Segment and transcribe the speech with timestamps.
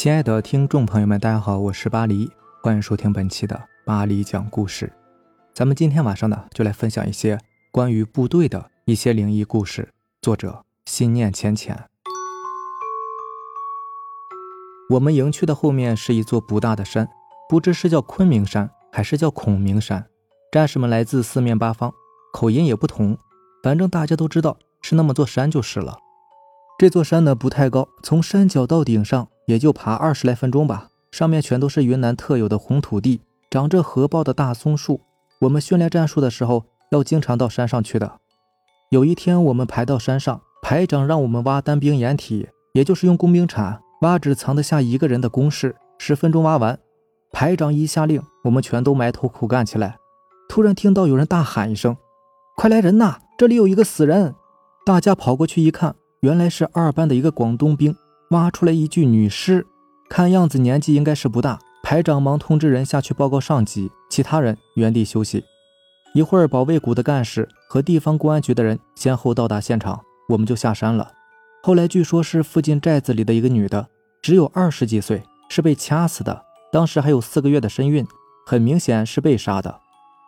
[0.00, 2.30] 亲爱的听众朋友们，大家好，我是巴黎，
[2.62, 4.92] 欢迎收听本期的巴黎讲故事。
[5.52, 7.36] 咱们今天晚上呢，就来分享一些
[7.72, 9.88] 关于部队的一些灵异故事。
[10.22, 11.76] 作者心念浅浅。
[14.90, 17.08] 我们营区的后面是一座不大的山，
[17.48, 20.06] 不知是叫昆明山还是叫孔明山。
[20.52, 21.92] 战士们来自四面八方，
[22.32, 23.18] 口音也不同，
[23.64, 25.98] 反正大家都知道是那么座山就是了。
[26.78, 30.88] 这座山呢不太高，从山脚到顶上也就爬二十来分钟吧。
[31.10, 35.00] 上面全都是云南特有的红土地，长着合抱的大松树。
[35.40, 38.20] 我们训练战术的时候要经常到山上去的。
[38.90, 46.78] 有一天我们排到山上，排长让我们挖单兵掩体，也就是用工兵铲挖只藏得下一个人的工事，十分钟挖完。
[47.32, 49.96] 排长一下令，我们全都埋头苦干起来。
[50.48, 51.96] 突然听到有人大喊一声
[52.54, 53.16] ：“快来人呐！
[53.38, 54.34] 这里有一个死人！”
[54.84, 55.96] 大家跑过去一看。
[56.20, 57.94] 原来是二班的一个广东兵
[58.30, 59.66] 挖出来一具女尸，
[60.10, 61.58] 看样子年纪应该是不大。
[61.82, 65.42] 排长忙通知人下去报告上级，其他人原地休息。
[66.12, 71.10] 一会儿，保卫股的干事和地方公安局的人先后到达现场，我们就下山了。
[71.62, 73.86] 后来据说是附近寨子里的一个女的，
[74.20, 78.06] 只有二十几岁，是被掐死的，当时还有四个月的身孕，
[78.46, 79.80] 很明显是被杀的。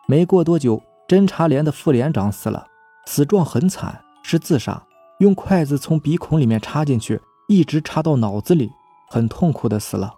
[0.07, 2.65] 没过多久，侦察连的副连长死了，
[3.05, 4.81] 死状很惨，是自杀。
[5.19, 8.71] 用筷子从鼻孔里面插进去，一直插到脑子里，
[9.09, 10.13] 很痛苦的死了。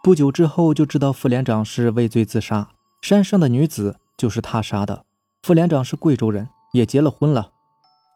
[0.00, 2.68] 不久之后就知道副连长是畏罪自杀，
[3.02, 5.04] 山上的女子就是他杀的。
[5.42, 7.50] 副连长是贵州人，也结了婚了。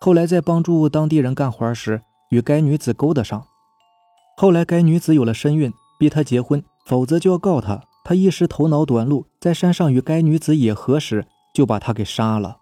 [0.00, 3.44] 后来在帮助当地人干活时，与该女子勾搭上。
[4.36, 7.82] 后来该女子有了身孕，逼他结婚，否则就要告他。
[8.04, 12.58] 他一时头脑短路，在山上与该女子野合时，就把他给杀了。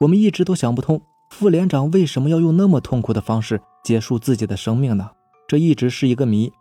[0.00, 1.02] 我们一直都想不通。
[1.30, 5.10] 副连长为什么要用那么痛苦的方式结束自己的生命呢？
[5.48, 6.52] 这一直是一个谜。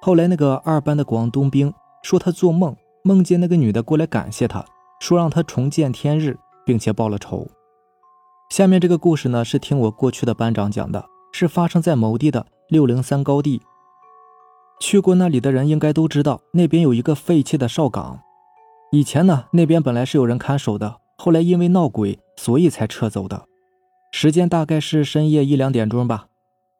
[0.00, 4.64] 后来那个二班的广东兵说，他做梦梦见那个女的过来感谢他，
[5.00, 7.48] 说让他重见天日，并且报了仇。
[8.50, 13.60] 下面这个故事呢，是听我过去的班长讲的，是发生在某地的六零三高地。
[14.80, 18.20] 去过那里的人应该都知道，那边有一个废弃的哨岗。
[18.92, 23.44] 以前呢，那边本来是有人看守的，后来因为闹鬼，所以才撤走的。
[24.10, 26.28] 时间大概是深夜一两点钟吧。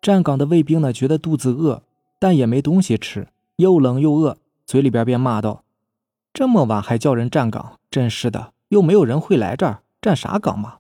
[0.01, 1.83] 站岗的卫兵呢，觉得肚子饿，
[2.19, 5.65] 但也没东西吃，又冷又饿，嘴里边便骂道
[6.33, 8.53] ：“这么晚还叫人站岗，真是的！
[8.69, 10.77] 又没有人会来这儿站啥岗嘛？”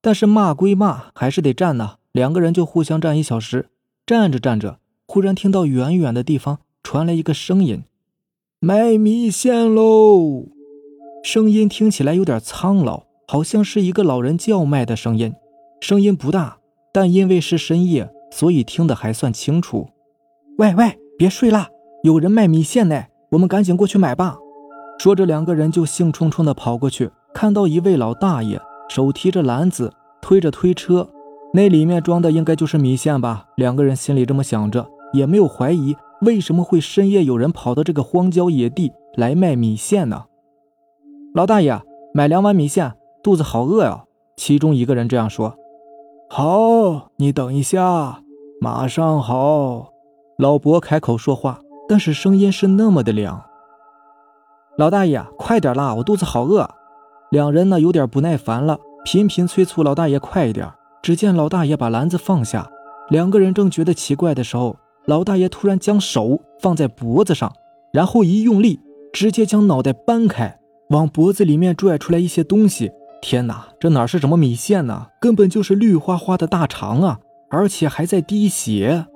[0.00, 1.96] 但是骂归骂，还是得站呢。
[2.12, 3.70] 两个人就互相站一小时。
[4.06, 7.84] 站着站着，忽然听到远远的地方传来一个声音
[8.60, 10.46] ：“卖米线喽！”
[11.24, 15.34] 声音听起来有点苍老，好像是一个老人叫卖的声音。
[15.86, 16.56] 声音不大，
[16.94, 19.86] 但因为是深夜，所以听得还算清楚。
[20.56, 21.68] 喂喂，别睡啦，
[22.02, 24.38] 有人卖米线呢，我们赶紧过去买吧。
[24.98, 28.58] 说着，两个人就兴冲冲地跑过去，看到一位老大爷
[28.88, 29.92] 手提着篮子，
[30.22, 31.06] 推着推车，
[31.52, 33.48] 那里面装的应该就是米线吧。
[33.56, 40.24] 两个人心里这么想着，也没有怀疑为什么会深夜有人跑到这个荒郊野地来卖米线呢？
[41.34, 41.78] 老大爷，
[42.14, 44.04] 买两碗米线，肚子好饿呀。
[44.34, 45.54] 其中一个人这样说。
[46.36, 48.20] 好，你等一下，
[48.60, 49.92] 马上好。
[50.36, 53.40] 老伯开口说话，但是声音是那么的凉。
[54.76, 56.68] 老大爷，快点啦，我肚子好饿。
[57.30, 60.68] 两人呢有点不耐烦了，频频催促老大爷快一点。
[61.02, 62.68] 只见老大爷把篮子放下，
[63.10, 64.74] 两个人正觉得奇怪的时候，
[65.06, 67.52] 老大爷突然将手放在脖子上，
[67.92, 68.80] 然后一用力，
[69.12, 70.58] 直接将脑袋掰开，
[70.90, 72.90] 往脖子里面拽出来一些东西。
[73.26, 75.06] 天哪，这哪是什么米线呢？
[75.18, 77.20] 根本就是绿花花的大肠啊！
[77.48, 79.06] 而且还在滴血。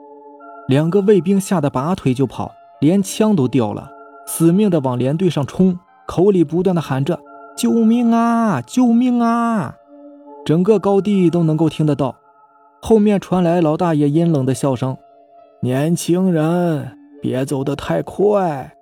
[0.67, 3.91] 两个卫兵吓得拔腿就跑，连枪都掉了，
[4.27, 7.21] 死命的往连队上冲，口里不断的喊着
[7.55, 8.63] ：“救命啊！
[8.63, 9.75] 救命啊！”
[10.43, 12.17] 整个高地都能够听得到。
[12.81, 14.97] 后面传来老大爷阴冷的笑声
[15.61, 18.73] ：“年轻人，别走得太快。”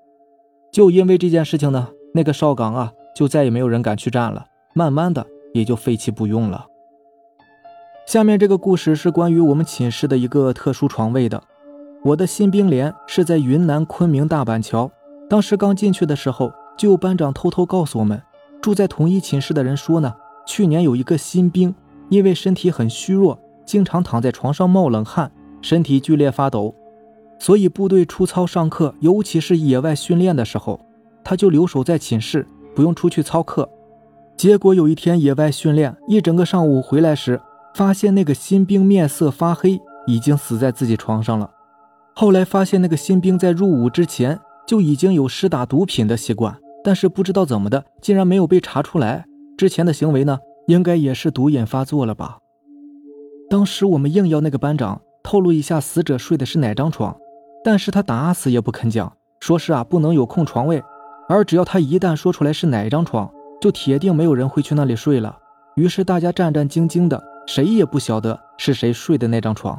[0.72, 4.44] 就因为这件事情呢，那个哨岗啊，就再也没有人敢去站了。
[4.76, 6.67] 慢慢的也就废弃不用了。
[8.06, 11.43] 下面这个故事是关于我们寝室的一个特殊床位的。
[12.05, 14.90] 我的新兵连是在云南昆明大板桥。
[15.31, 18.23] 当时刚进去的时候，就有班长偷偷告诉我们，
[18.61, 20.14] 住在同一寝室的人说呢，
[20.46, 21.75] 去年有一个新兵，
[22.11, 25.32] 因为身体很虚弱，经常躺在床上冒冷汗，
[25.62, 26.75] 身体剧烈发抖，
[27.38, 30.79] 所以部队出操上课，尤其是野外训练的时候，
[31.25, 33.69] 他就留守在寝室，不用出去操课。
[34.36, 37.40] 结果有一天野外训练一整个上午回来时，
[37.74, 41.50] 发现那个新兵面色发黑，已经死在自己床上了。
[42.14, 46.54] 后来发现那个新兵在入伍之前就已经有施打毒品的习惯，
[46.84, 49.24] 但是不知道怎么的，竟然没有被查出来。
[49.56, 52.36] 之前的行为呢，应该也是毒瘾发作了吧？
[53.48, 57.16] 当时我们硬要那个班长透露一下死者睡的是哪张床，
[57.64, 59.10] 但是他打死也不肯讲，
[59.40, 60.82] 说是啊不能有空床位，
[61.26, 63.30] 而只要他一旦说出来是哪一张床，
[63.61, 65.37] 就铁定没有人会去那里睡了。
[65.76, 69.79] 于是大家战战兢兢的，谁也不晓得是谁睡的那张床。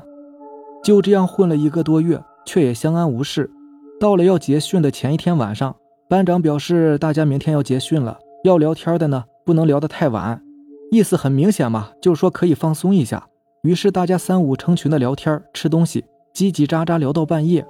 [0.83, 3.49] 就这样混了一个多月，却也相安无事。
[3.99, 5.75] 到了要结训的前一天晚上，
[6.07, 10.41] 班长表示大家明天要结训了，要聊天的呢，不能聊得太晚。
[10.91, 13.27] 意思很明显嘛，就是说可以放松一下。
[13.63, 17.65] 于是大家三五成群的聊天、吃东西，叽叽喳喳聊到半夜。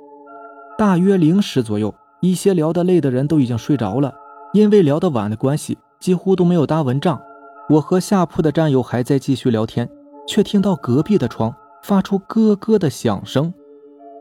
[0.78, 4.14] 大约零时左右，一些聊得累的人都已经睡着了。
[4.54, 7.22] 因为聊得晚的关系，几乎都没有搭蚊帐。
[7.70, 9.90] 我和下铺的战友还在继续聊天，
[10.28, 11.54] 却听到隔壁的床。
[11.84, 13.54] 发出咯咯的响声，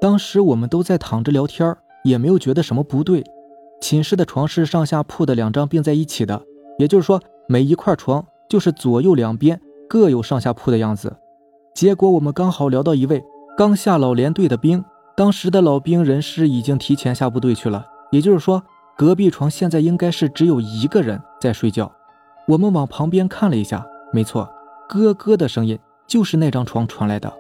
[0.01, 1.75] 当时我们都在躺着聊天，
[2.05, 3.25] 也没有觉得什么不对。
[3.81, 6.41] 寝室的床是上下铺的两张并在一起的，
[6.79, 11.17] 也就是说每一块床就是左右两边各有上下铺的样子。
[11.75, 13.25] 结果我们刚好聊到一位
[13.57, 14.85] 刚下老连队的兵，
[15.17, 18.63] 当时的老兵人事已经提前下部队去了，也就是说
[18.97, 21.93] 隔壁床现在应该是只有一个人在睡觉。
[22.49, 24.49] 我们往旁边看了一下，没错，
[24.89, 27.31] 咯咯的声音就是那张床传来的。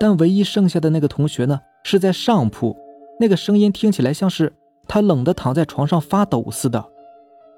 [0.00, 2.74] 但唯一剩下的那个同学呢，是在上铺，
[3.20, 4.54] 那个声音听起来像是
[4.88, 6.82] 他冷得躺在床上发抖似的。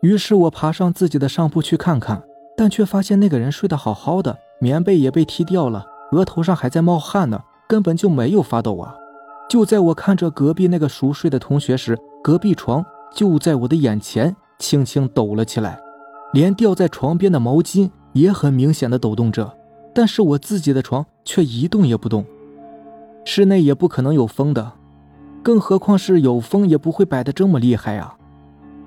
[0.02, 2.24] 于是我爬上自己的上铺去看看，
[2.56, 8.96] 但却发现那个人睡得好好的，棉被也被踢掉了，额头上还在冒汗呢，根本就没有发抖啊！
[9.48, 12.84] 就在我看着隔壁那个熟睡的同学时，隔壁床
[13.14, 15.78] 就在我的眼前轻轻抖了起来，
[16.32, 19.56] 连吊在床边的毛巾也很明显的抖动着。
[19.94, 22.26] 但是我自己的床却一动也不动，
[23.24, 24.72] 室内也不可能有风的，
[25.42, 28.14] 更何况是有风也不会摆得这么厉害啊！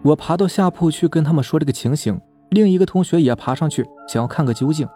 [0.03, 4.87] 我爬到下铺去跟他们说这个情形，另一个同学也爬上去想要看个究竟。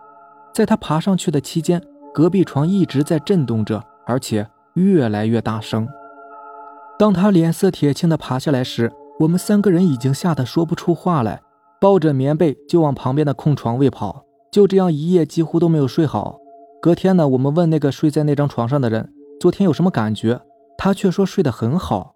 [0.53, 1.81] 在他爬上去的期间，
[2.13, 5.87] 隔壁床一直在震动着，而且越来越大声。
[6.99, 8.93] 当他脸色铁青的爬下来时，
[9.23, 11.41] 我们三个人已经吓得说不出话来，
[11.79, 14.25] 抱着棉被就往旁边的空床位跑。
[14.51, 16.39] 就这样一夜几乎都没有睡好。
[16.81, 20.41] 隔天呢，我们问那个睡在那张床上的人，昨天有什么感觉？
[20.77, 22.15] 他却说睡得很好。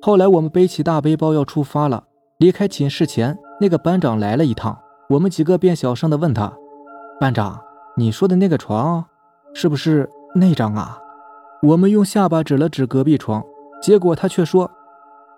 [0.00, 2.04] 后来我们背起大背包要出发了，
[2.38, 4.78] 离开寝室前，那个班长来了一趟，
[5.08, 6.52] 我们几个便小声的问他
[7.18, 7.60] ：“班长，
[7.96, 9.04] 你说的那个床，
[9.54, 11.00] 是不是那张啊？”
[11.66, 13.42] 我们用下巴指了指隔壁床，
[13.82, 14.70] 结果他却说：“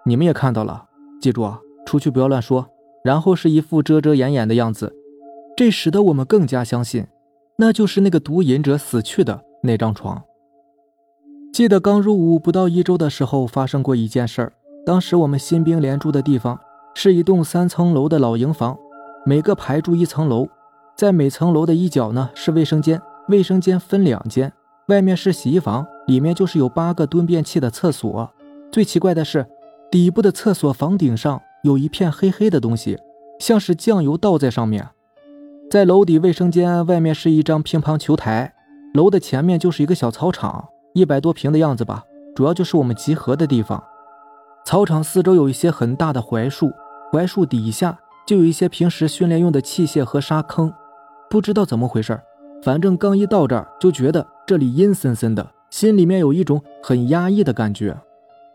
[0.07, 0.85] 你们也看到了，
[1.21, 2.69] 记住啊，出去不要乱说。”
[3.05, 4.95] 然后是一副遮遮掩掩的样子。
[5.57, 7.07] 这使得我们更加相信，
[7.59, 10.23] 那就是那个毒瘾者死去的那张床。
[11.53, 14.53] 记得刚入伍不到一周的时候，发生过一件事儿。
[14.87, 16.59] 当时我们新兵连住的地方
[16.95, 18.77] 是一栋三层楼的老营房，
[19.27, 20.49] 每个排住一层楼，
[20.97, 24.51] 在每层楼的一角呢是卫生间，卫生间分两间，
[24.89, 28.31] 外面是洗衣房，里面就是有八个蹲便器的厕所。
[28.73, 29.47] 最奇怪的是，
[29.95, 32.99] 底部的厕所房顶上有一片黑黑的东西，
[33.39, 34.89] 像是酱油倒在上面。
[35.71, 38.53] 在楼底卫生间外面是一张乒乓球台，
[38.95, 42.03] 楼的前面就是一个小操场，一百多平的样子吧，
[42.35, 43.81] 主要就是我们集合的地方。
[44.67, 46.73] 操场四周有一些很大的槐树，
[47.13, 47.97] 槐树底下
[48.27, 50.75] 就有一些平时训练用的器械和沙坑。
[51.31, 52.21] 不知道怎么回事，
[52.65, 57.97] 反正刚一到这儿就觉得这里阴森森的，心里面有一种很压抑的感觉。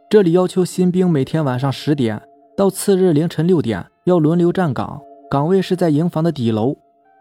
[0.09, 2.19] 这里要求新兵每天晚上十点
[2.57, 4.99] 到次日凌晨六点要轮流站岗，
[5.29, 6.75] 岗位是在营房的底楼。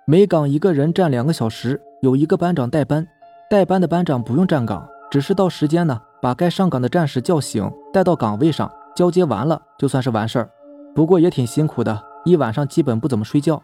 [0.07, 3.07] 每岗一个人站两个小时，有一个班长带班。
[3.51, 10.51] 带班的班长不用站岗，只是到时间呢，把该上岗的战士叫醒，带到岗位上交接完了，就算是完事儿。
[10.95, 13.63] 不过也挺辛苦的，一晚上基本不怎么睡觉。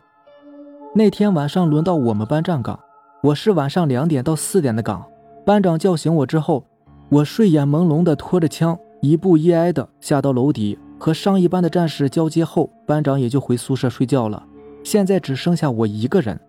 [0.94, 2.78] 那天晚上轮到我们班站岗，
[3.22, 5.02] 我是晚上两点到四点的岗。
[5.46, 6.66] 班长叫醒我之后，
[7.08, 14.42] 我睡眼朦胧的拖着枪，一步一挨的下到楼底，和上一班的战士交接后，班长也就回宿舍睡觉了。
[14.82, 16.40] 现在只剩下我一个人，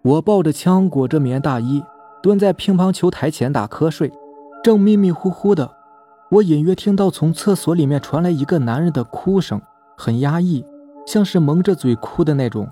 [0.00, 1.82] 我抱着枪，裹着棉大衣，
[2.22, 4.10] 蹲在乒乓球台前打瞌睡，
[4.64, 5.70] 正迷迷糊糊的，
[6.30, 9.60] 我隐约听到从厕所里面传来一个男人的哭声，
[9.98, 10.64] 很压抑，
[11.06, 12.66] 像是蒙着嘴哭的那种。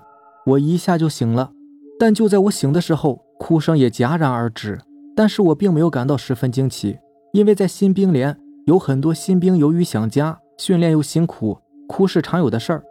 [0.47, 1.51] 我一下就醒了，
[1.99, 4.79] 但就在我醒的时候，哭声也戛然而止。
[5.15, 6.97] 但是我并没有感到十分惊奇，
[7.33, 8.35] 因为在新兵连
[8.65, 12.83] 有很多新兵由于想家，训练又辛苦，哭是常有的事儿。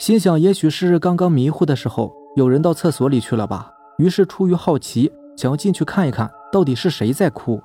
[0.00, 3.70] 心想，也许是刚刚迷糊的时候，有人到厕所里去了吧。
[3.98, 7.62] 于是出于好奇，想要进去看一看到底是谁在哭。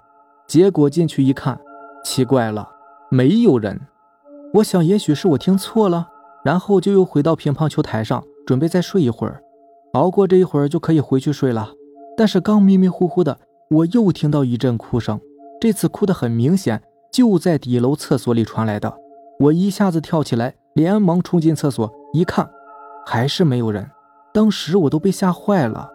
[0.47, 1.59] 结果进去一看，
[2.05, 2.69] 奇怪了，
[3.09, 3.81] 没有人。
[4.53, 6.07] 我想也许是我听错了，
[6.43, 9.41] 然后就又回到乒乓球台上，准备再睡一会儿，
[9.93, 11.71] 熬过这一会儿就可以回去睡了。
[12.15, 13.39] 但是刚迷迷糊糊的，
[13.71, 15.19] 我又听到一阵哭声，
[15.59, 18.93] 这次哭得很明显，就在底楼厕所里传来的。
[19.39, 22.49] 我一下子跳起来，连忙冲进厕所，一看，
[23.05, 23.89] 还是没有人。
[24.33, 25.89] 当时我都被吓坏了，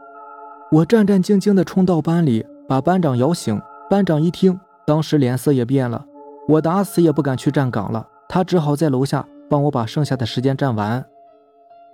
[0.73, 3.61] 我战战兢兢地冲到班里，把班长摇醒。
[3.90, 6.04] 班长一听，当时脸色也变了。
[6.49, 11.04] 我打死也不敢去站岗了，他只好在楼下帮我把剩下的时间站完。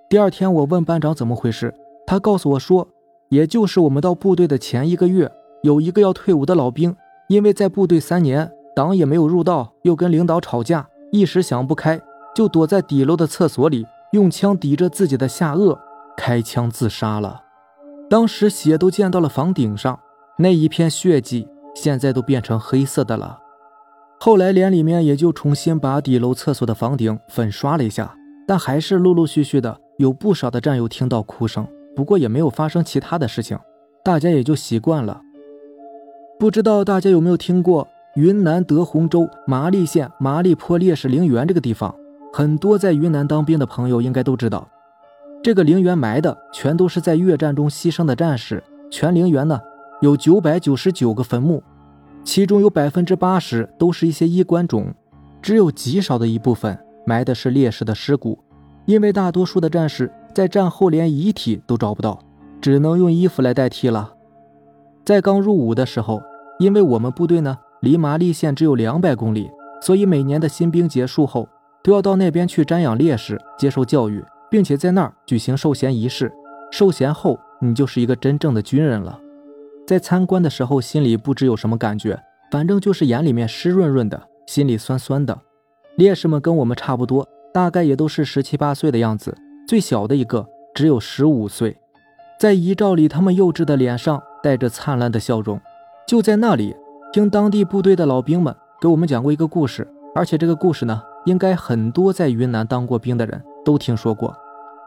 [0.08, 1.74] 第二天，我问班长怎么回事，
[2.06, 2.88] 他告诉我说，
[3.28, 5.30] 也就是我们到部队的前一个月，
[5.62, 6.96] 有一个要退伍的老兵，
[7.28, 8.50] 因为在部队三年，
[8.80, 12.00] 党也没有入道，又跟领导吵架，一时想不开，
[12.34, 15.78] 就躲在底楼的厕所里，用枪抵着自己的下颚。
[16.16, 17.42] 开枪自杀了，
[18.08, 20.00] 当时血都溅到了房顶上，
[20.38, 23.38] 那一片血迹现在都变成黑色的了。
[24.18, 28.14] 后来连里面也就重新把底楼厕所的房顶粉刷了一下，
[28.48, 33.58] 但还是陆陆续续的有不少的战友听到哭声，不过也没有发生其他的事情，
[34.02, 35.20] 大家也就习惯了。
[36.38, 41.94] 不知道大家有没有听过云南德宏州麻栗县麻栗坡烈士陵园这个地方？
[42.32, 44.68] 很多在云南当兵的朋友应该都知道。
[45.44, 49.60] 这个陵园埋的全都是在越战中牺牲的战士，全陵园呢
[50.00, 51.62] 有九百九十九个坟墓，
[52.24, 54.92] 其中有百分之八十都是一些衣冠冢，
[55.40, 56.76] 只有极少的一部分
[57.06, 58.40] 埋的是烈士的尸骨，
[58.86, 62.18] 因为大多数的战士在战后连遗体都找不到，
[62.60, 64.14] 只能用衣服来代替了。
[65.04, 66.20] 在刚入伍的时候，
[66.58, 69.50] 因为我们部队呢离麻栗县只有两百公里，
[69.82, 71.48] 所以每年的新兵结束后
[71.82, 74.24] 都要到那边去瞻仰烈士，接受教育。
[74.50, 76.32] 并且在那儿举行授衔仪式，
[76.72, 79.16] 授衔后你就是一个真正的军人了。
[79.86, 82.20] 在参观的时候，心里不知有什么感觉，
[82.50, 85.38] 反正就是眼里面湿润润的，心里酸酸的。
[85.96, 89.36] 烈士们跟我们差不多，大概也都是十七八岁的样子，
[89.68, 90.44] 最小的一个
[90.74, 91.78] 只有十五岁。
[92.40, 95.60] 在遗照里，他们幼稚的脸上带着灿烂的笑容。
[96.08, 96.74] 就在那里，
[97.12, 103.42] 听当地部队的老兵们给我们讲过一个故事，而且这个故事呢，应该很多在云南当过兵的人。
[103.64, 104.32] 都听说过，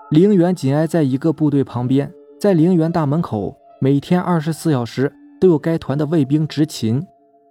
[0.09, 7.05] 陵园紧挨在一个部队旁边，在陵园大门口，每天二十四小时都有该团的卫兵执勤，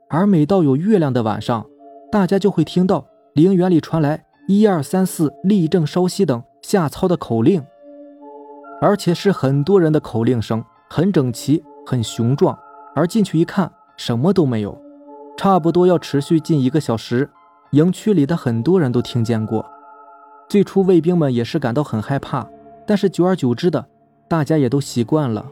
[0.09, 1.67] 而每到有月亮的晚上，
[2.11, 7.62] 大家就会听到陵园里传来“一二三四，立正稍息”等下操的口令，
[8.81, 12.59] 而且是很多人的口令声，很整齐，很雄壮。
[12.95, 13.71] 而进去一看，
[14.04, 14.76] 什么都没有，
[15.37, 17.30] 差不多要持续近一个小时，
[17.71, 19.64] 营区里的很多人都听见过。
[20.49, 22.44] 最初卫兵们也是感到很害怕，
[22.85, 23.87] 但是久而久之的，
[24.26, 25.47] 大家也都习惯了。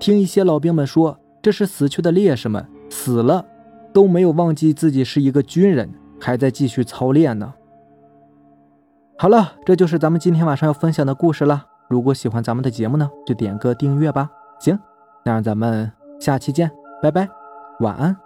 [0.00, 3.46] 听一些老兵们说，这是死去的烈士们死了，
[3.92, 5.88] 都没有忘记自己是一个军人，
[6.20, 7.54] 还在继续操练呢。
[9.16, 11.64] 好了，这就是咱们今天晚上要分享的故事了。
[11.88, 14.28] 如果喜欢咱们的节目呢，就点个订阅吧。
[14.58, 14.76] 行，
[15.24, 16.68] 那让咱们下期见，
[17.00, 17.28] 拜拜，
[17.78, 18.23] 晚安。